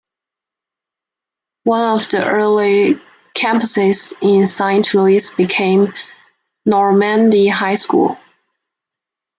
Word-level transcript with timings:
One 1.63 1.93
of 1.93 2.09
the 2.09 2.27
early 2.27 2.99
campuses 3.35 4.13
in 4.19 4.47
Saint 4.47 4.91
Louis 4.95 5.29
became 5.35 5.93
Normandy 6.65 7.47
High 7.47 7.75
School. 7.75 8.17